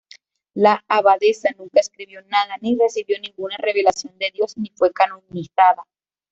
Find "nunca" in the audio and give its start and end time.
1.59-1.79